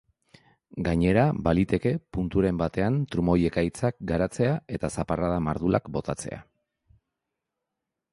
[0.85, 6.41] Gainera, baliteke punturen batean trumoi-ekaitzak garatzea eta zaparrada mardulak botatzea.